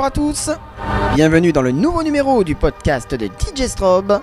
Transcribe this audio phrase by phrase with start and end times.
[0.00, 0.50] Bonjour à tous,
[1.14, 4.22] bienvenue dans le nouveau numéro du podcast de DJ Strobe.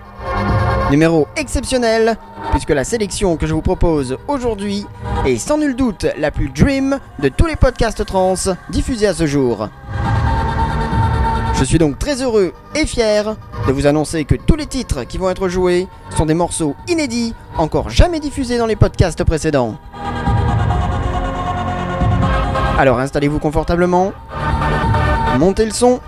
[0.90, 2.18] Numéro exceptionnel,
[2.50, 4.88] puisque la sélection que je vous propose aujourd'hui
[5.28, 8.34] est sans nul doute la plus dream de tous les podcasts trans
[8.72, 9.70] diffusés à ce jour.
[11.54, 13.36] Je suis donc très heureux et fier
[13.68, 17.36] de vous annoncer que tous les titres qui vont être joués sont des morceaux inédits,
[17.56, 19.78] encore jamais diffusés dans les podcasts précédents.
[22.80, 24.14] Alors installez-vous confortablement,
[25.38, 26.00] montez le son,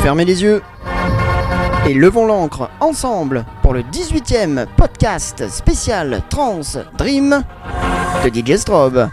[0.00, 0.62] fermez les yeux
[1.86, 6.60] et levons l'encre ensemble pour le 18e podcast spécial Trans
[6.96, 7.42] Dream
[8.24, 9.08] de DJ Strobe.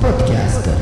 [0.00, 0.77] Podcast.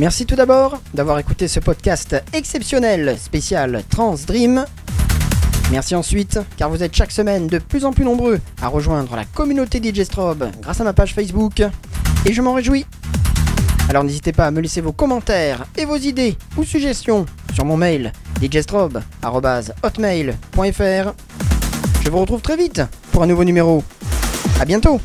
[0.00, 4.64] Merci tout d'abord d'avoir écouté ce podcast exceptionnel spécial Trans Dream.
[5.70, 9.26] Merci ensuite, car vous êtes chaque semaine de plus en plus nombreux à rejoindre la
[9.26, 11.62] communauté DJ Strobe grâce à ma page Facebook,
[12.24, 12.86] et je m'en réjouis.
[13.90, 17.76] Alors n'hésitez pas à me laisser vos commentaires et vos idées ou suggestions sur mon
[17.76, 21.12] mail djstrobe.hotmail.fr.
[22.02, 22.80] Je vous retrouve très vite
[23.12, 23.84] pour un nouveau numéro.
[24.60, 24.98] A bientôt